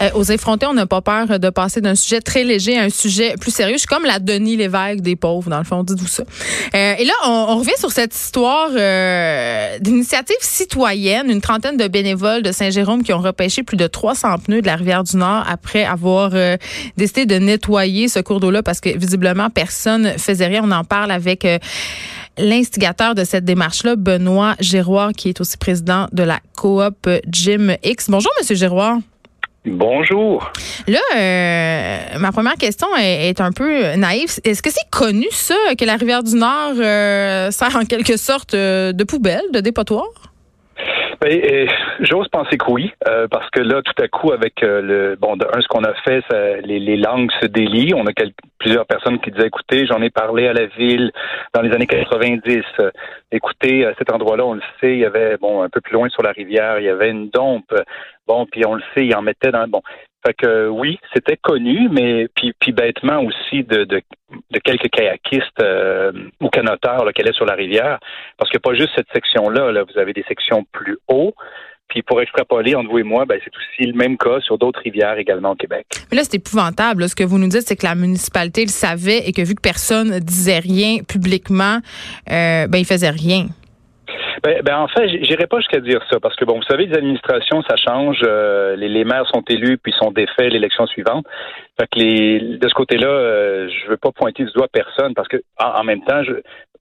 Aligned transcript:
Euh, 0.00 0.10
aux 0.14 0.24
effrontés, 0.24 0.66
on 0.66 0.74
n'a 0.74 0.86
pas 0.86 1.00
peur 1.00 1.40
de 1.40 1.50
passer 1.50 1.80
d'un 1.80 1.94
sujet 1.94 2.20
très 2.20 2.44
léger 2.44 2.78
à 2.78 2.82
un 2.82 2.90
sujet 2.90 3.34
plus 3.40 3.50
sérieux. 3.50 3.74
Je 3.74 3.78
suis 3.78 3.86
comme 3.86 4.04
la 4.04 4.18
Denis 4.18 4.56
Lévesque 4.56 5.00
des 5.00 5.16
pauvres, 5.16 5.50
dans 5.50 5.58
le 5.58 5.64
fond, 5.64 5.82
dites-vous 5.82 6.06
ça. 6.06 6.22
Euh, 6.74 6.94
et 6.98 7.04
là, 7.04 7.12
on, 7.26 7.46
on, 7.48 7.56
revient 7.56 7.76
sur 7.78 7.90
cette 7.90 8.14
histoire 8.14 8.68
euh, 8.76 9.78
d'initiative 9.80 10.36
citoyenne, 10.40 11.30
une 11.30 11.40
trentaine 11.40 11.76
de 11.76 11.88
bénévoles 11.88 12.42
de 12.42 12.52
Saint-Jérôme 12.52 13.02
qui 13.02 13.12
ont 13.12 13.20
repêché 13.20 13.62
plus 13.62 13.76
de 13.76 13.86
300 13.86 14.38
pneus 14.44 14.62
de 14.62 14.66
la 14.66 14.76
rivière 14.76 15.04
du 15.04 15.16
Nord 15.16 15.44
après 15.48 15.84
avoir 15.84 16.30
euh, 16.34 16.56
décidé 16.96 17.26
de 17.26 17.36
nettoyer 17.36 18.08
ce 18.08 18.20
cours 18.20 18.40
d'eau-là 18.40 18.62
parce 18.62 18.80
que 18.80 18.96
visiblement 18.96 19.50
personne 19.50 20.18
faisait 20.18 20.46
rien. 20.46 20.62
On 20.64 20.70
en 20.70 20.84
parle 20.84 21.10
avec 21.10 21.44
euh, 21.44 21.58
l'instigateur 22.36 23.14
de 23.14 23.24
cette 23.24 23.44
démarche-là, 23.44 23.96
Benoît 23.96 24.54
Giroir, 24.60 25.12
qui 25.12 25.30
est 25.30 25.40
aussi 25.40 25.56
président 25.56 26.06
de 26.12 26.22
la 26.22 26.40
coop 26.56 27.08
Jim 27.28 27.74
X. 27.82 28.10
Bonjour, 28.10 28.32
Monsieur 28.38 28.54
Giroir. 28.54 28.98
Bonjour. 29.64 30.52
Là, 30.86 31.00
euh, 31.16 32.18
ma 32.18 32.32
première 32.32 32.54
question 32.54 32.86
est, 32.96 33.40
un 33.40 33.52
peu 33.52 33.94
naïve. 33.96 34.30
Est-ce 34.44 34.62
que 34.62 34.70
c'est 34.70 34.88
connu 34.90 35.26
ça 35.30 35.56
que 35.78 35.84
la 35.84 35.96
rivière 35.96 36.22
du 36.22 36.36
Nord 36.36 36.74
euh, 36.78 37.50
sert 37.50 37.76
en 37.76 37.84
quelque 37.84 38.16
sorte 38.16 38.54
euh, 38.54 38.92
de 38.92 39.04
poubelle, 39.04 39.42
de 39.52 39.60
dépotoir? 39.60 40.06
Ben, 41.20 41.32
euh, 41.32 41.66
j'ose 41.98 42.28
penser 42.28 42.56
que 42.56 42.70
oui, 42.70 42.92
euh, 43.08 43.26
parce 43.28 43.50
que 43.50 43.60
là, 43.60 43.82
tout 43.82 44.02
à 44.02 44.06
coup, 44.06 44.30
avec 44.30 44.62
euh, 44.62 44.80
le 44.80 45.16
bon, 45.16 45.36
de 45.36 45.44
un, 45.52 45.60
ce 45.60 45.66
qu'on 45.66 45.82
a 45.82 45.92
fait, 46.04 46.22
ça, 46.30 46.58
les, 46.58 46.78
les, 46.78 46.96
langues 46.96 47.32
se 47.40 47.46
délient. 47.46 47.92
On 47.94 48.06
a 48.06 48.12
quelques, 48.12 48.36
plusieurs 48.58 48.86
personnes 48.86 49.18
qui 49.18 49.32
disaient, 49.32 49.48
écoutez, 49.48 49.84
j'en 49.86 50.00
ai 50.00 50.10
parlé 50.10 50.46
à 50.46 50.52
la 50.52 50.66
ville 50.66 51.10
dans 51.54 51.62
les 51.62 51.72
années 51.72 51.88
90. 51.88 52.62
écoutez, 53.32 53.84
à 53.84 53.94
cet 53.98 54.12
endroit-là, 54.12 54.46
on 54.46 54.54
le 54.54 54.62
sait, 54.80 54.92
il 54.92 55.00
y 55.00 55.04
avait 55.04 55.36
bon 55.38 55.62
un 55.62 55.68
peu 55.68 55.80
plus 55.80 55.94
loin 55.94 56.08
sur 56.08 56.22
la 56.22 56.30
rivière, 56.30 56.78
il 56.78 56.84
y 56.84 56.88
avait 56.88 57.10
une 57.10 57.30
dompe. 57.30 57.74
Bon, 58.28 58.46
puis 58.46 58.64
on 58.64 58.76
le 58.76 58.82
sait, 58.94 59.04
il 59.04 59.14
en 59.16 59.22
mettait 59.22 59.50
dans 59.50 59.66
bon. 59.66 59.82
Fait 60.26 60.34
que 60.34 60.68
oui, 60.68 60.98
c'était 61.14 61.36
connu, 61.36 61.88
mais 61.90 62.26
puis, 62.34 62.52
puis 62.58 62.72
bêtement 62.72 63.22
aussi 63.22 63.62
de, 63.62 63.84
de, 63.84 64.02
de 64.50 64.58
quelques 64.58 64.90
kayakistes 64.90 65.62
euh, 65.62 66.12
ou 66.40 66.48
canoteurs 66.48 67.04
là, 67.04 67.12
qui 67.12 67.22
allaient 67.22 67.32
sur 67.32 67.46
la 67.46 67.54
rivière. 67.54 67.98
Parce 68.36 68.50
que 68.50 68.58
pas 68.58 68.74
juste 68.74 68.90
cette 68.96 69.06
section-là, 69.14 69.70
là, 69.70 69.84
vous 69.84 69.98
avez 69.98 70.12
des 70.12 70.24
sections 70.28 70.64
plus 70.72 70.98
haut. 71.08 71.34
Puis 71.88 72.02
pour 72.02 72.20
extrapoler 72.20 72.74
entre 72.74 72.90
vous 72.90 72.98
et 72.98 73.02
moi, 73.02 73.24
ben, 73.24 73.40
c'est 73.42 73.52
aussi 73.56 73.90
le 73.90 73.96
même 73.96 74.18
cas 74.18 74.40
sur 74.40 74.58
d'autres 74.58 74.80
rivières 74.80 75.16
également 75.16 75.52
au 75.52 75.54
Québec. 75.54 75.86
Mais 76.10 76.18
là, 76.18 76.24
c'est 76.24 76.34
épouvantable. 76.34 77.02
Là. 77.02 77.08
Ce 77.08 77.16
que 77.16 77.24
vous 77.24 77.38
nous 77.38 77.48
dites, 77.48 77.62
c'est 77.62 77.76
que 77.76 77.86
la 77.86 77.94
municipalité 77.94 78.62
le 78.62 78.70
savait 78.70 79.26
et 79.26 79.32
que 79.32 79.40
vu 79.40 79.54
que 79.54 79.62
personne 79.62 80.10
ne 80.10 80.18
disait 80.18 80.58
rien 80.58 80.98
publiquement, 81.08 81.78
euh, 82.30 82.66
ben, 82.66 82.78
il 82.78 82.84
faisait 82.84 83.08
rien. 83.08 83.46
Ben, 84.42 84.62
ben, 84.62 84.78
en 84.78 84.88
fait, 84.88 85.08
j'irai 85.22 85.46
pas 85.46 85.58
jusqu'à 85.58 85.80
dire 85.80 86.00
ça 86.10 86.20
parce 86.20 86.36
que 86.36 86.44
bon, 86.44 86.56
vous 86.56 86.62
savez, 86.62 86.86
les 86.86 86.96
administrations, 86.96 87.62
ça 87.62 87.76
change. 87.76 88.20
Euh, 88.22 88.76
les, 88.76 88.88
les, 88.88 89.04
maires 89.04 89.26
sont 89.32 89.42
élus 89.48 89.78
puis 89.78 89.92
sont 89.92 90.10
défaits 90.10 90.52
l'élection 90.52 90.86
suivante. 90.86 91.26
Fait 91.78 91.86
que 91.86 91.98
les, 91.98 92.40
de 92.58 92.68
ce 92.68 92.74
côté-là, 92.74 93.08
euh, 93.08 93.68
je 93.68 93.90
veux 93.90 93.96
pas 93.96 94.12
pointer 94.12 94.44
du 94.44 94.52
doigt 94.52 94.68
personne 94.70 95.14
parce 95.14 95.28
que 95.28 95.38
en, 95.58 95.80
en 95.80 95.84
même 95.84 96.02
temps, 96.04 96.22
je, 96.22 96.34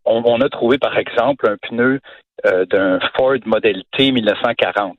on, 0.05 0.23
on, 0.25 0.41
a 0.41 0.49
trouvé 0.49 0.77
par 0.77 0.97
exemple 0.97 1.49
un 1.49 1.57
pneu 1.57 1.99
euh, 2.45 2.65
d'un 2.65 2.99
Ford 3.15 3.37
Model 3.45 3.83
T 3.97 4.11
1940. 4.11 4.97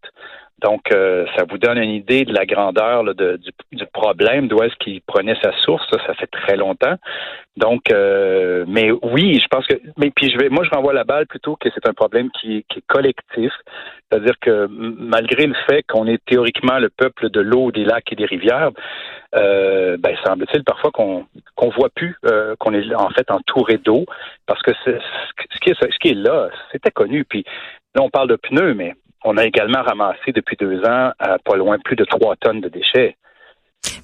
Donc, 0.61 0.91
euh, 0.93 1.25
ça 1.37 1.45
vous 1.49 1.59
donne 1.59 1.79
une 1.79 1.91
idée 1.91 2.25
de 2.25 2.33
la 2.33 2.45
grandeur 2.45 3.05
là, 3.05 3.15
de, 3.15 3.37
du, 3.37 3.51
du, 3.73 3.87
problème, 3.87 4.49
d'où 4.49 4.61
est-ce 4.63 4.75
qu'il 4.77 5.01
prenait 5.03 5.37
sa 5.43 5.53
source. 5.59 5.87
Ça, 5.91 5.99
ça 6.07 6.15
fait 6.15 6.27
très 6.27 6.57
longtemps. 6.57 6.97
Donc, 7.57 7.93
euh, 7.93 8.65
mais 8.67 8.91
oui, 8.91 9.39
je 9.41 9.47
pense 9.49 9.67
que. 9.67 9.75
Mais 9.97 10.11
puis, 10.11 10.31
je 10.31 10.39
vais, 10.39 10.49
moi, 10.49 10.65
je 10.65 10.71
renvoie 10.71 10.93
la 10.93 11.05
balle 11.05 11.27
plutôt 11.27 11.57
que 11.57 11.69
c'est 11.73 11.89
un 11.89 11.93
problème 11.93 12.31
qui, 12.31 12.65
qui 12.69 12.81
est 12.81 12.87
collectif. 12.89 13.53
C'est-à-dire 14.11 14.35
que 14.41 14.67
malgré 14.71 15.47
le 15.47 15.55
fait 15.69 15.83
qu'on 15.85 16.07
est 16.07 16.25
théoriquement 16.25 16.79
le 16.79 16.89
peuple 16.89 17.31
de 17.31 17.41
l'eau, 17.41 17.71
des 17.71 17.85
lacs 17.85 18.11
et 18.13 18.17
des 18.17 18.25
rivières, 18.25 18.71
euh, 19.37 19.97
ben, 19.99 20.17
semble-t-il 20.25 20.65
parfois 20.65 20.91
qu'on 20.91 21.27
qu'on 21.55 21.69
voit 21.69 21.91
plus 21.91 22.17
euh, 22.25 22.57
qu'on 22.59 22.73
est 22.73 22.95
en 22.95 23.11
fait 23.11 23.31
entouré 23.31 23.77
d'eau, 23.77 24.07
parce 24.47 24.63
que 24.63 24.73
ce 24.85 25.59
qui 25.61 25.71
est 25.71 25.75
ce 25.81 25.99
qui 25.99 26.09
est 26.09 26.15
là, 26.15 26.49
c'était 26.73 26.91
connu. 26.91 27.25
Puis 27.25 27.45
là, 27.95 28.03
on 28.03 28.11
parle 28.11 28.29
de 28.29 28.37
pneus, 28.37 28.75
mais 28.75 28.95
on 29.25 29.37
a 29.37 29.45
également 29.45 29.83
ramassé 29.83 30.33
depuis 30.33 30.57
deux 30.57 30.81
ans 30.85 31.13
à 31.19 31.39
pas 31.39 31.57
loin 31.57 31.79
plus 31.79 31.97
de 31.97 32.05
trois 32.05 32.37
tonnes 32.37 32.61
de 32.61 32.69
déchets. 32.69 33.17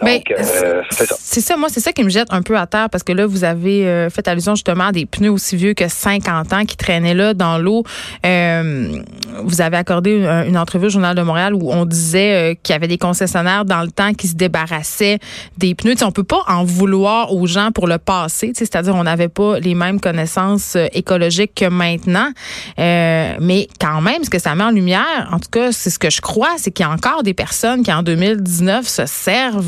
Ben, 0.00 0.20
euh, 0.30 0.82
c'est 0.90 1.06
ça. 1.06 1.16
C'est 1.18 1.40
ça, 1.40 1.56
moi, 1.56 1.68
c'est 1.68 1.80
ça 1.80 1.92
qui 1.92 2.04
me 2.04 2.10
jette 2.10 2.28
un 2.30 2.42
peu 2.42 2.56
à 2.56 2.66
terre 2.66 2.88
parce 2.90 3.02
que 3.02 3.12
là, 3.12 3.26
vous 3.26 3.42
avez 3.42 3.88
euh, 3.88 4.10
fait 4.10 4.28
allusion 4.28 4.54
justement 4.54 4.86
à 4.88 4.92
des 4.92 5.06
pneus 5.06 5.30
aussi 5.30 5.56
vieux 5.56 5.74
que 5.74 5.88
50 5.88 6.52
ans 6.52 6.64
qui 6.64 6.76
traînaient 6.76 7.14
là 7.14 7.34
dans 7.34 7.58
l'eau. 7.58 7.82
Euh, 8.24 9.02
vous 9.42 9.60
avez 9.60 9.76
accordé 9.76 10.12
une, 10.12 10.26
une, 10.26 10.58
entrevue 10.58 10.86
au 10.86 10.90
Journal 10.90 11.16
de 11.16 11.22
Montréal 11.22 11.54
où 11.54 11.72
on 11.72 11.86
disait 11.86 12.52
euh, 12.52 12.54
qu'il 12.62 12.72
y 12.72 12.76
avait 12.76 12.86
des 12.86 12.98
concessionnaires 12.98 13.64
dans 13.64 13.82
le 13.82 13.90
temps 13.90 14.14
qui 14.14 14.28
se 14.28 14.34
débarrassaient 14.34 15.18
des 15.58 15.74
pneus. 15.74 15.96
T'sais, 15.96 16.04
on 16.04 16.12
peut 16.12 16.22
pas 16.22 16.42
en 16.46 16.64
vouloir 16.64 17.32
aux 17.32 17.46
gens 17.46 17.72
pour 17.72 17.88
le 17.88 17.98
passé, 17.98 18.52
c'est-à-dire 18.54 18.94
on 18.94 19.04
n'avait 19.04 19.28
pas 19.28 19.58
les 19.58 19.74
mêmes 19.74 19.98
connaissances 19.98 20.76
euh, 20.76 20.86
écologiques 20.92 21.54
que 21.56 21.68
maintenant. 21.68 22.30
mais 22.78 23.66
quand 23.80 24.00
même, 24.00 24.22
ce 24.22 24.30
que 24.30 24.38
ça 24.38 24.54
met 24.54 24.64
en 24.64 24.70
lumière, 24.70 25.28
en 25.32 25.40
tout 25.40 25.50
cas, 25.50 25.72
c'est 25.72 25.90
ce 25.90 25.98
que 25.98 26.10
je 26.10 26.20
crois, 26.20 26.50
c'est 26.58 26.70
qu'il 26.70 26.86
y 26.86 26.88
a 26.88 26.92
encore 26.92 27.24
des 27.24 27.34
personnes 27.34 27.82
qui 27.82 27.92
en 27.92 28.04
2019 28.04 28.86
se 28.86 29.06
servent 29.06 29.63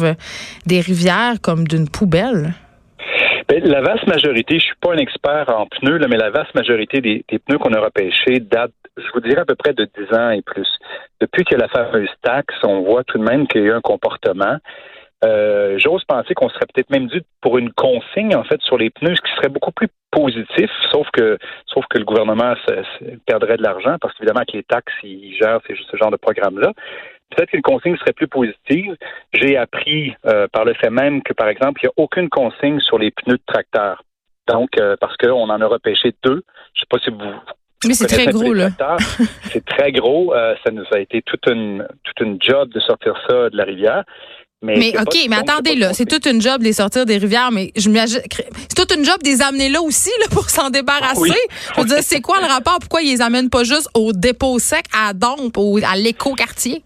des 0.66 0.80
rivières 0.80 1.40
comme 1.42 1.66
d'une 1.66 1.88
poubelle? 1.88 2.54
Ben, 3.48 3.62
la 3.64 3.80
vaste 3.80 4.06
majorité, 4.08 4.58
je 4.58 4.64
suis 4.64 4.76
pas 4.80 4.92
un 4.92 4.98
expert 4.98 5.48
en 5.48 5.66
pneus, 5.66 5.98
là, 5.98 6.08
mais 6.08 6.16
la 6.16 6.30
vaste 6.30 6.54
majorité 6.56 7.00
des, 7.00 7.24
pneus 7.38 7.58
qu'on 7.58 7.72
a 7.74 7.80
repêchés 7.80 8.40
datent, 8.40 8.72
je 8.96 9.06
vous 9.14 9.20
dirais, 9.20 9.42
à 9.42 9.44
peu 9.44 9.54
près 9.54 9.72
de 9.72 9.88
10 9.96 10.16
ans 10.16 10.30
et 10.30 10.42
plus. 10.42 10.66
Depuis 11.20 11.44
que 11.44 11.54
la 11.54 11.68
fameuse 11.68 12.08
taxe, 12.22 12.56
on 12.64 12.82
voit 12.82 13.04
tout 13.04 13.18
de 13.18 13.22
même 13.22 13.46
qu'il 13.46 13.60
y 13.60 13.64
a 13.64 13.68
eu 13.68 13.72
un 13.72 13.80
comportement. 13.80 14.56
Euh, 15.24 15.78
J'ose 15.78 16.04
penser 16.04 16.34
qu'on 16.34 16.48
serait 16.48 16.66
peut-être 16.74 16.90
même 16.90 17.06
dû 17.06 17.22
pour 17.40 17.56
une 17.56 17.72
consigne 17.72 18.34
en 18.34 18.44
fait 18.44 18.60
sur 18.62 18.76
les 18.76 18.90
pneus, 18.90 19.14
ce 19.14 19.22
qui 19.22 19.36
serait 19.36 19.48
beaucoup 19.48 19.72
plus 19.72 19.88
positif, 20.10 20.70
sauf 20.90 21.08
que 21.12 21.38
sauf 21.66 21.84
que 21.88 21.98
le 21.98 22.04
gouvernement 22.04 22.54
perdrait 23.26 23.56
de 23.56 23.62
l'argent 23.62 23.96
parce 24.00 24.12
qu'évidemment 24.14 24.40
avec 24.40 24.52
les 24.52 24.62
taxes, 24.62 24.92
ils 25.02 25.34
gèrent 25.36 25.60
ce 25.68 25.96
genre 25.96 26.10
de 26.10 26.16
programme-là. 26.16 26.72
Peut-être 27.30 27.50
qu'une 27.50 27.62
consigne 27.62 27.96
serait 27.96 28.12
plus 28.12 28.28
positive. 28.28 28.96
J'ai 29.32 29.56
appris 29.56 30.14
euh, 30.26 30.46
par 30.52 30.64
le 30.64 30.74
fait 30.74 30.90
même 30.90 31.22
que, 31.22 31.32
par 31.32 31.48
exemple, 31.48 31.80
il 31.82 31.86
n'y 31.86 31.90
a 31.90 32.02
aucune 32.02 32.28
consigne 32.28 32.80
sur 32.80 32.98
les 32.98 33.10
pneus 33.10 33.36
de 33.36 33.42
tracteur. 33.46 34.02
Donc, 34.48 34.70
euh, 34.78 34.96
parce 35.00 35.16
qu'on 35.16 35.48
en 35.50 35.60
a 35.60 35.66
repêché 35.66 36.14
deux. 36.22 36.42
Je 36.74 36.80
sais 36.80 36.86
pas 36.88 36.98
si 36.98 37.10
vous. 37.10 37.18
Mais 37.86 37.94
c'est 37.94 38.06
très 38.06 38.26
gros, 38.26 38.54
là. 38.54 38.68
c'est 39.50 39.64
très 39.64 39.92
gros. 39.92 40.32
Ça 40.64 40.70
nous 40.70 40.84
a 40.92 41.00
été 41.00 41.22
toute 41.22 41.46
une, 41.48 41.86
toute 42.04 42.20
une 42.20 42.40
job 42.40 42.70
de 42.70 42.80
sortir 42.80 43.14
ça 43.28 43.50
de 43.50 43.56
la 43.56 43.64
rivière. 43.64 44.04
Mais, 44.62 44.76
mais 44.78 44.98
OK, 44.98 45.14
mais 45.28 45.36
attendez, 45.36 45.74
là, 45.74 45.92
c'est 45.92 46.06
toute 46.06 46.24
une 46.26 46.40
job 46.40 46.60
de 46.60 46.64
les 46.64 46.72
sortir 46.72 47.04
des 47.04 47.18
rivières, 47.18 47.52
mais 47.52 47.72
je 47.76 47.90
c'est 48.06 48.74
toute 48.74 48.96
une 48.96 49.04
job 49.04 49.22
de 49.22 49.28
les 49.28 49.42
amener 49.42 49.68
là 49.68 49.82
aussi, 49.82 50.10
là, 50.20 50.26
pour 50.30 50.48
s'en 50.48 50.70
débarrasser. 50.70 51.20
Oui. 51.20 51.34
Je 51.76 51.80
veux 51.80 51.86
dire, 51.86 51.98
c'est 52.00 52.22
quoi 52.22 52.40
le 52.40 52.46
rapport? 52.46 52.78
Pourquoi 52.80 53.02
ils 53.02 53.10
les 53.10 53.20
amènent 53.20 53.50
pas 53.50 53.64
juste 53.64 53.88
au 53.94 54.12
dépôt 54.14 54.58
sec, 54.58 54.86
à 54.96 55.12
Dompe, 55.12 55.58
ou 55.58 55.78
à 55.86 55.96
l'éco-quartier? 55.96 56.82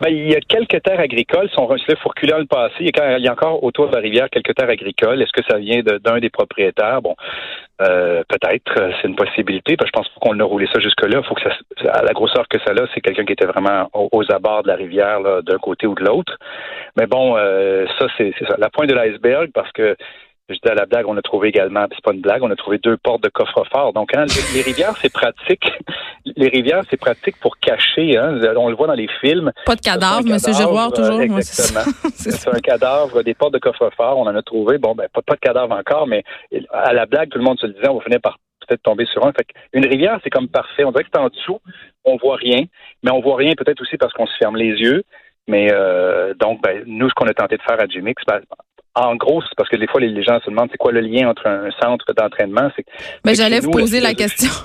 Ben, 0.00 0.10
il 0.10 0.30
y 0.30 0.34
a 0.36 0.40
quelques 0.40 0.80
terres 0.82 1.00
agricoles. 1.00 1.48
Si 1.50 1.58
on 1.58 1.66
faut 1.66 2.08
reculer 2.08 2.32
dans 2.32 2.38
le 2.38 2.46
passé, 2.46 2.74
il 2.80 2.92
y, 2.96 3.28
a, 3.28 3.32
encore 3.32 3.62
autour 3.64 3.88
de 3.88 3.96
la 3.96 4.00
rivière 4.00 4.30
quelques 4.30 4.54
terres 4.54 4.70
agricoles. 4.70 5.20
Est-ce 5.20 5.32
que 5.32 5.42
ça 5.48 5.58
vient 5.58 5.80
d'un 5.82 6.20
des 6.20 6.30
propriétaires? 6.30 7.02
Bon, 7.02 7.16
euh, 7.82 8.22
peut-être, 8.28 8.72
c'est 9.00 9.08
une 9.08 9.16
possibilité. 9.16 9.76
je 9.84 9.90
pense 9.90 10.08
qu'on 10.20 10.38
a 10.38 10.44
roulé 10.44 10.68
ça 10.72 10.78
jusque-là. 10.78 11.22
Faut 11.24 11.34
que 11.34 11.42
ça, 11.42 11.90
à 11.92 12.02
la 12.02 12.12
grosseur 12.12 12.46
que 12.48 12.58
ça 12.60 12.72
a, 12.72 12.86
c'est 12.94 13.00
quelqu'un 13.00 13.24
qui 13.24 13.32
était 13.32 13.46
vraiment 13.46 13.88
aux, 13.92 14.32
abords 14.32 14.62
de 14.62 14.68
la 14.68 14.76
rivière, 14.76 15.20
d'un 15.42 15.58
côté 15.58 15.86
ou 15.86 15.94
de 15.94 16.04
l'autre. 16.04 16.38
Mais 16.96 17.06
bon, 17.06 17.36
euh, 17.36 17.86
ça, 17.98 18.06
c'est 18.16 18.32
la 18.56 18.70
pointe 18.70 18.88
de 18.88 18.94
l'iceberg 18.94 19.50
parce 19.52 19.72
que 19.72 19.96
je 20.48 20.54
dis 20.54 20.68
à 20.70 20.74
la 20.74 20.86
blague, 20.86 21.06
on 21.06 21.16
a 21.16 21.22
trouvé 21.22 21.48
également, 21.48 21.86
c'est 21.90 22.02
pas 22.02 22.12
une 22.12 22.20
blague, 22.20 22.42
on 22.42 22.50
a 22.50 22.56
trouvé 22.56 22.78
deux 22.78 22.96
portes 22.96 23.22
de 23.22 23.28
coffre-fort. 23.28 23.92
Donc, 23.92 24.16
hein, 24.16 24.24
les, 24.54 24.62
rivières, 24.62 24.96
c'est 25.00 25.12
pratique. 25.12 25.64
Les 26.36 26.48
rivières, 26.48 26.82
c'est 26.90 26.98
pratique 26.98 27.36
pour 27.40 27.58
cacher. 27.58 28.16
Hein, 28.16 28.38
on 28.56 28.68
le 28.68 28.76
voit 28.76 28.86
dans 28.86 28.94
les 28.94 29.08
films. 29.20 29.50
Pas 29.64 29.76
de 29.76 29.80
cadavre, 29.80 30.20
M. 30.28 30.38
Giroir, 30.38 30.92
toujours. 30.92 31.20
Exactement. 31.20 31.92
c'est 32.14 32.54
un 32.54 32.60
cadavre, 32.60 33.22
des 33.22 33.34
portes 33.34 33.54
de 33.54 33.58
coffre-fort. 33.58 34.18
On 34.18 34.26
en 34.26 34.36
a 34.36 34.42
trouvé. 34.42 34.78
Bon, 34.78 34.94
ben, 34.94 35.08
pas, 35.12 35.22
pas 35.22 35.34
de 35.34 35.40
cadavre 35.40 35.74
encore, 35.74 36.06
mais 36.06 36.22
à 36.70 36.92
la 36.92 37.06
blague, 37.06 37.30
tout 37.30 37.38
le 37.38 37.44
monde 37.44 37.58
se 37.58 37.66
le 37.66 37.72
disait, 37.72 37.88
on 37.88 38.00
finir 38.00 38.20
par 38.20 38.38
peut-être 38.68 38.82
tomber 38.82 39.06
sur 39.06 39.26
un. 39.26 39.32
Fait 39.32 39.46
une 39.72 39.86
rivière, 39.86 40.18
c'est 40.22 40.30
comme 40.30 40.48
parfait. 40.48 40.84
On 40.84 40.92
dirait 40.92 41.04
que 41.04 41.10
c'est 41.12 41.20
en 41.20 41.28
dessous, 41.28 41.60
on 42.04 42.16
voit 42.16 42.36
rien, 42.36 42.64
mais 43.02 43.10
on 43.10 43.20
voit 43.20 43.36
rien 43.36 43.54
peut-être 43.56 43.80
aussi 43.80 43.96
parce 43.96 44.12
qu'on 44.12 44.26
se 44.26 44.36
ferme 44.38 44.56
les 44.56 44.78
yeux. 44.78 45.02
Mais 45.46 45.72
euh, 45.72 46.34
donc, 46.34 46.62
ben, 46.62 46.82
nous, 46.86 47.08
ce 47.08 47.14
qu'on 47.14 47.26
a 47.26 47.34
tenté 47.34 47.56
de 47.56 47.62
faire 47.62 47.80
à 47.80 47.86
Gmix, 47.86 48.22
ben, 48.26 48.40
en 48.94 49.16
gros, 49.16 49.42
c'est 49.42 49.54
parce 49.56 49.68
que 49.68 49.76
des 49.76 49.86
fois, 49.86 50.00
les, 50.00 50.22
gens 50.22 50.40
se 50.40 50.50
demandent 50.50 50.68
c'est 50.70 50.78
quoi 50.78 50.92
le 50.92 51.00
lien 51.00 51.28
entre 51.28 51.46
un 51.46 51.70
centre 51.80 52.12
d'entraînement? 52.12 52.68
Mais 53.24 53.34
j'allais 53.34 53.60
vous 53.60 53.70
poser 53.70 54.00
la, 54.00 54.14
question. 54.14 54.50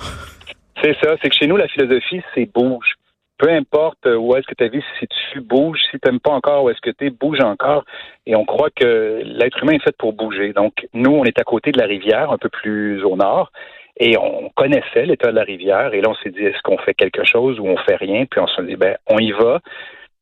C'est 0.82 0.96
ça, 1.02 1.14
c'est 1.22 1.30
que 1.30 1.36
chez 1.36 1.46
nous, 1.46 1.56
la 1.56 1.68
philosophie, 1.68 2.20
c'est 2.34 2.52
bouge. 2.52 2.94
Peu 3.38 3.48
importe 3.48 4.06
où 4.06 4.34
est-ce 4.36 4.46
que 4.46 4.54
ta 4.54 4.68
vie 4.68 4.80
se 4.80 4.98
situe, 4.98 5.40
bouge. 5.40 5.78
Si 5.90 5.98
tu 5.98 6.00
n'aimes 6.04 6.20
pas 6.20 6.32
encore 6.32 6.64
où 6.64 6.70
est-ce 6.70 6.80
que 6.80 6.90
tu 6.90 7.06
es, 7.06 7.10
bouge 7.10 7.40
encore. 7.40 7.84
Et 8.26 8.34
on 8.36 8.44
croit 8.44 8.70
que 8.70 9.22
l'être 9.24 9.62
humain 9.62 9.74
est 9.74 9.82
fait 9.82 9.96
pour 9.96 10.12
bouger. 10.12 10.52
Donc, 10.52 10.86
nous, 10.92 11.12
on 11.12 11.24
est 11.24 11.38
à 11.38 11.44
côté 11.44 11.72
de 11.72 11.78
la 11.78 11.86
rivière, 11.86 12.30
un 12.32 12.38
peu 12.38 12.48
plus 12.48 13.02
au 13.04 13.16
nord. 13.16 13.50
Et 13.98 14.18
on 14.18 14.50
connaissait 14.50 15.06
l'état 15.06 15.30
de 15.30 15.36
la 15.36 15.44
rivière. 15.44 15.94
Et 15.94 16.00
là, 16.00 16.10
on 16.10 16.14
s'est 16.16 16.30
dit, 16.30 16.44
est-ce 16.44 16.60
qu'on 16.62 16.78
fait 16.78 16.94
quelque 16.94 17.24
chose 17.24 17.58
ou 17.60 17.66
on 17.66 17.76
fait 17.78 17.96
rien? 17.96 18.24
Puis 18.26 18.40
on 18.40 18.48
s'est 18.48 18.64
dit, 18.64 18.76
ben, 18.76 18.96
on 19.06 19.18
y 19.18 19.32
va 19.32 19.60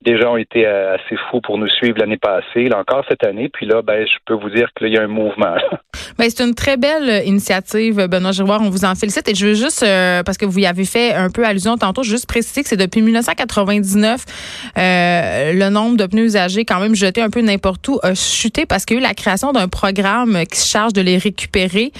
des 0.05 0.21
gens 0.21 0.35
ont 0.35 0.37
été 0.37 0.67
euh, 0.67 0.95
assez 0.95 1.17
fous 1.31 1.41
pour 1.41 1.59
nous 1.59 1.69
suivre 1.69 1.99
l'année 1.99 2.17
passée, 2.17 2.69
là 2.69 2.79
encore 2.79 3.05
cette 3.09 3.25
année. 3.25 3.49
Puis 3.49 3.67
là, 3.67 3.83
ben, 3.83 4.07
je 4.07 4.17
peux 4.27 4.35
vous 4.35 4.51
dire 4.51 4.69
qu'il 4.77 4.89
y 4.89 4.99
a 4.99 5.03
un 5.03 5.09
mouvement. 5.09 5.55
Ben, 6.19 6.29
c'est 6.29 6.43
une 6.45 6.55
très 6.55 6.77
belle 6.77 7.27
initiative, 7.27 8.07
Benoît 8.07 8.33
Giroir. 8.33 8.61
On 8.61 8.69
vous 8.69 8.85
en 8.85 8.95
félicite. 8.95 9.29
Et 9.29 9.35
je 9.35 9.47
veux 9.47 9.55
juste, 9.55 9.83
euh, 9.83 10.23
parce 10.23 10.37
que 10.37 10.45
vous 10.45 10.59
y 10.59 10.67
avez 10.67 10.85
fait 10.85 11.15
un 11.15 11.31
peu 11.31 11.45
allusion 11.45 11.77
tantôt, 11.79 12.03
juste 12.03 12.27
préciser 12.27 12.63
que 12.63 12.69
c'est 12.69 12.77
depuis 12.77 13.01
1999, 13.03 14.25
euh, 14.77 15.53
le 15.53 15.69
nombre 15.71 15.97
de 15.97 16.07
pneus 16.07 16.25
usagés, 16.25 16.65
quand 16.65 16.81
même 16.81 16.95
jetés 16.95 17.23
un 17.23 17.31
peu 17.31 17.41
n'importe 17.41 17.87
où, 17.89 17.99
a 18.03 18.15
chuté 18.15 18.67
parce 18.67 18.85
qu'il 18.85 18.97
y 18.97 19.01
a 19.01 19.01
eu 19.01 19.05
la 19.05 19.15
création 19.15 19.53
d'un 19.53 19.69
programme 19.69 20.45
qui 20.51 20.59
se 20.59 20.69
charge 20.69 20.93
de 20.93 21.01
les 21.01 21.17
récupérer, 21.17 21.93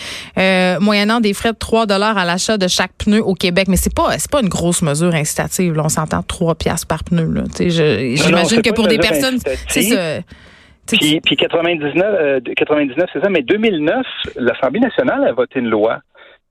moyennant 0.81 1.21
des 1.21 1.33
frais 1.33 1.53
de 1.53 1.59
3 1.59 1.87
dollars 1.87 2.19
à 2.19 2.25
l'achat 2.25 2.59
de 2.59 2.69
chaque 2.69 2.93
pneu 2.99 3.23
au 3.23 3.35
Québec. 3.35 3.69
Mais 3.69 3.77
c'est 3.77 3.95
pas, 3.95 4.11
pas 4.31 4.41
une 4.41 4.49
grosse 4.49 4.83
mesure 4.83 5.15
incitative. 5.15 5.81
On 5.83 5.89
s'entend 5.89 6.23
3 6.23 6.55
piastres 6.55 6.87
par 6.87 7.05
pneu. 7.05 7.31
Là. 7.33 7.43
Je, 7.59 7.92
j'imagine 8.17 8.63
que 8.63 8.73
pour 8.73 8.89
des 8.89 8.99
personnes, 8.99 9.39
c'est 9.69 9.83
ça. 9.83 10.21
Puis, 10.87 11.21
puis 11.21 11.37
99, 11.37 12.43
99 12.57 12.99
euh, 12.99 13.07
c'est 13.13 13.23
ça, 13.23 13.31
mais 13.31 13.43
2009, 13.43 14.05
l'Assemblée 14.37 14.81
nationale 14.81 15.25
a 15.25 15.33
voté 15.33 15.61
une 15.61 15.69
loi 15.69 16.01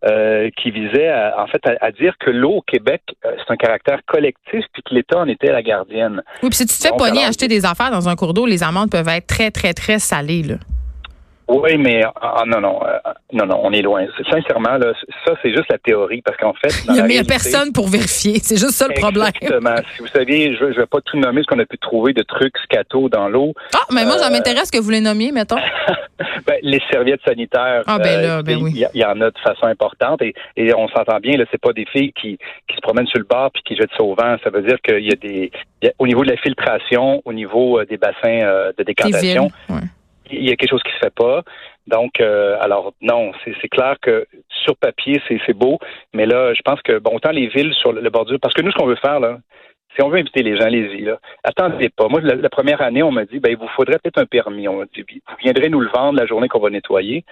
euh, 0.06 0.50
qui 0.58 0.72
visait 0.72 1.10
à, 1.10 1.36
en 1.44 1.48
fait 1.48 1.62
à, 1.66 1.92
dire 1.92 2.16
que 2.20 2.32
l'eau 2.32 2.54
au 2.54 2.62
Québec, 2.62 3.02
euh, 3.26 3.32
c'est 3.38 3.54
un 3.54 3.58
caractère 3.58 4.00
collectif 4.08 4.66
puis 4.74 4.82
que 4.84 4.96
l'État 4.96 5.20
en 5.20 5.28
était 5.28 5.52
la 5.52 5.62
gardienne. 5.62 6.24
Oui, 6.42 6.50
puis 6.50 6.58
si 6.58 6.66
tu 6.66 6.76
te 6.78 6.88
fais 6.88 6.98
pogner 6.98 7.24
acheter 7.24 7.48
des 7.48 7.66
affaires 7.66 7.92
dans 7.92 8.08
un 8.10 8.16
cours 8.16 8.34
d'eau, 8.34 8.46
les 8.46 8.64
amendes 8.64 8.90
peuvent 8.90 9.10
être 9.10 9.28
très, 9.28 9.52
très, 9.52 9.74
très 9.74 10.00
salées. 10.00 10.44
Là. 10.44 10.56
Oui, 11.48 11.78
mais 11.78 12.04
ah, 12.04 12.36
ah, 12.38 12.44
non, 12.46 12.62
non, 12.62 12.80
euh, 12.86 12.98
non, 13.34 13.46
non, 13.46 13.60
on 13.64 13.72
est 13.72 13.82
loin. 13.82 14.06
Sincèrement, 14.30 14.78
là, 14.78 14.94
ça, 15.26 15.34
c'est 15.42 15.50
juste 15.50 15.70
la 15.70 15.78
théorie, 15.78 16.22
parce 16.22 16.38
qu'en 16.38 16.54
fait... 16.54 16.74
Il 16.88 17.04
n'y 17.06 17.18
a, 17.18 17.24
personne 17.24 17.74
pour 17.74 17.88
vérifier, 17.88 18.40
c'est 18.40 18.58
juste 18.58 18.72
ça 18.72 18.88
le 18.88 18.94
problème. 18.94 19.32
Exactement. 19.42 19.76
si 19.96 20.02
vous 20.02 20.08
saviez, 20.08 20.56
je 20.56 20.66
ne 20.66 20.74
vais 20.74 20.86
pas 20.86 21.02
tout 21.02 21.18
nommer 21.18 21.42
ce 21.42 21.48
qu'on 21.48 21.60
a 21.60 21.66
pu 21.66 21.78
trouver 21.78 22.14
de 22.14 22.24
trucs 22.24 22.58
scato 22.64 23.10
dans 23.10 23.28
l'eau. 23.28 23.54
Ah, 23.76 23.86
mais 23.92 24.06
moi, 24.06 24.18
ça 24.18 24.28
euh, 24.28 24.32
m'intéresse 24.32 24.72
que 24.72 24.78
vous 24.78 24.90
les 24.90 25.02
nommiez, 25.02 25.32
mettons. 25.32 25.58
ben, 26.48 26.58
les 26.62 26.82
serviettes 26.92 27.22
sanitaires, 27.26 27.84
ah, 27.86 28.00
ben 28.00 28.22
là, 28.22 28.44
ben 28.44 28.62
oui. 28.62 28.86
il 28.94 29.02
y, 29.02 29.06
en 29.06 29.20
a 29.22 29.32
de 29.32 29.40
façon 29.40 29.66
importante, 29.66 30.22
et, 30.22 30.34
et 30.56 30.74
on 30.74 30.88
s'entend 30.90 31.20
bien, 31.20 31.38
là, 31.38 31.46
c'est 31.52 31.62
pas 31.62 31.74
des 31.74 31.86
filles 31.86 32.14
qui, 32.14 32.38
qui 32.68 32.76
se 32.76 32.82
promènent 32.82 33.08
sur 33.08 33.20
le 33.20 33.26
bord 33.26 33.52
puis 33.52 33.64
qui 33.64 33.76
jettent 33.76 33.92
ça 33.98 34.04
au 34.04 34.16
vent. 34.16 34.38
Ça 34.44 34.50
veut 34.50 34.62
dire 34.62 34.78
qu'il 34.82 35.04
y 35.06 35.12
a 35.12 35.16
des... 35.16 35.52
au 36.00 36.08
niveau 36.08 36.24
de 36.24 36.30
la 36.30 36.38
filtration, 36.38 37.22
au 37.26 37.34
niveau 37.34 37.80
euh, 37.80 37.86
des 37.86 37.98
bassins 37.98 38.72
de 38.78 38.84
décantation 38.84 39.50
il 40.32 40.48
y 40.48 40.52
a 40.52 40.56
quelque 40.56 40.70
chose 40.70 40.84
qui 40.84 40.92
se 40.94 41.00
fait 41.00 41.14
pas. 41.14 41.44
Donc, 41.88 42.20
euh, 42.20 42.58
alors 42.62 42.94
non, 43.02 43.32
c'est 43.44 43.68
clair 43.70 43.96
que 44.02 44.26
sur 44.50 44.76
papier, 44.78 45.22
c'est 45.28 45.54
beau, 45.54 45.80
mais 46.14 46.26
là, 46.26 46.54
je 46.54 46.62
pense 46.62 46.82
que 46.82 47.00
bon, 47.00 47.16
autant 47.16 47.32
les 47.32 47.48
villes 47.48 47.74
sur 47.74 47.92
le, 47.92 48.10
bordure, 48.10 48.40
parce 48.42 48.54
que 48.54 48.62
nous, 48.62 48.72
ce 48.72 48.78
qu'on 48.78 48.86
veut 48.86 48.96
faire 48.96 49.20
là, 49.20 49.40
si 49.96 50.02
on 50.02 50.10
veut 50.10 50.20
inviter 50.20 50.44
les 50.44 50.58
gens, 50.58 50.66
allez-y. 50.66 51.02
Là. 51.02 51.20
Attendez 51.44 51.90
pas. 51.90 52.08
Moi, 52.08 52.22
la, 52.22 52.50
première 52.50 52.82
année, 52.82 53.04
on 53.04 53.12
m'a 53.12 53.26
dit, 53.26 53.40
ben, 53.40 53.52
il 53.52 53.58
vous 53.58 53.68
faudrait 53.76 54.00
peut-être 54.00 54.20
un 54.20 54.26
permis. 54.26 54.68
On 54.68 54.84
dit, 54.84 55.02
vous 55.02 55.36
viendrez 55.40 55.70
nous 55.70 55.82
le 55.82 55.90
vendre 55.90 56.18
la 56.18 56.26
journée 56.26 56.48
qu'on 56.48 56.60
va 56.60 56.70
nettoyer. 56.70 57.26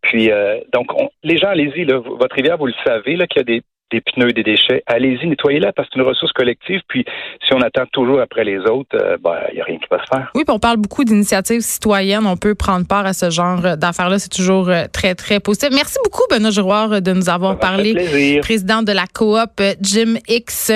Puis, 0.00 0.30
euh, 0.30 0.58
donc, 0.72 0.90
les 1.22 1.36
gens, 1.36 1.48
allez-y. 1.48 1.84
Votre 1.84 2.34
rivière, 2.34 2.56
vous 2.56 2.66
le 2.66 2.74
savez, 2.84 3.16
là, 3.16 3.26
qu'il 3.26 3.40
y 3.40 3.42
a 3.42 3.44
des 3.44 3.62
des 3.92 4.00
pneus, 4.00 4.32
des 4.32 4.42
déchets, 4.42 4.82
allez-y, 4.86 5.26
nettoyez-la 5.28 5.72
parce 5.72 5.88
que 5.88 5.94
c'est 5.94 6.00
une 6.00 6.06
ressource 6.06 6.32
collective. 6.32 6.80
Puis 6.88 7.04
si 7.46 7.52
on 7.54 7.60
attend 7.60 7.84
toujours 7.92 8.20
après 8.20 8.44
les 8.44 8.58
autres, 8.58 8.96
euh, 8.96 9.16
ben, 9.22 9.36
il 9.50 9.56
n'y 9.56 9.60
a 9.60 9.64
rien 9.64 9.78
qui 9.78 9.86
va 9.90 9.98
se 9.98 10.08
faire. 10.12 10.30
Oui, 10.34 10.44
puis 10.44 10.54
on 10.54 10.58
parle 10.58 10.78
beaucoup 10.78 11.04
d'initiatives 11.04 11.60
citoyennes. 11.60 12.26
On 12.26 12.36
peut 12.36 12.54
prendre 12.54 12.86
part 12.86 13.06
à 13.06 13.12
ce 13.12 13.30
genre 13.30 13.76
d'affaires-là. 13.76 14.18
C'est 14.18 14.34
toujours 14.34 14.68
euh, 14.68 14.84
très, 14.92 15.14
très 15.14 15.40
positif. 15.40 15.68
Merci 15.72 15.98
beaucoup, 16.04 16.22
Benoît 16.30 16.50
Giroir, 16.50 17.02
de 17.02 17.12
nous 17.12 17.28
avoir 17.28 17.58
parlé. 17.58 18.40
Président 18.40 18.82
de 18.82 18.92
la 18.92 19.04
coop 19.06 19.60
Jim 19.80 20.14
X. 20.28 20.72